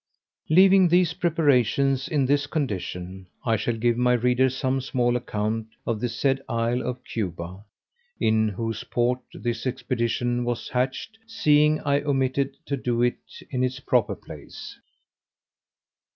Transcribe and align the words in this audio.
Leaving 0.49 0.87
these 0.87 1.13
preparations 1.13 2.07
in 2.07 2.25
this 2.25 2.47
condition, 2.47 3.27
I 3.45 3.55
shall 3.55 3.75
give 3.77 3.97
my 3.97 4.13
reader 4.13 4.49
some 4.49 4.81
small 4.81 5.15
account 5.15 5.67
of 5.85 5.99
the 6.01 6.09
said 6.09 6.41
isle 6.49 6.81
of 6.81 7.03
Cuba, 7.03 7.65
in 8.19 8.49
whose 8.49 8.83
port 8.83 9.19
this 9.31 9.67
expedition 9.67 10.43
was 10.43 10.69
hatched, 10.69 11.19
seeing 11.27 11.81
I 11.81 12.01
omitted 12.01 12.57
to 12.65 12.77
do 12.77 13.03
it 13.03 13.19
in 13.51 13.63
its 13.63 13.79
proper 13.79 14.15
place. 14.15 14.75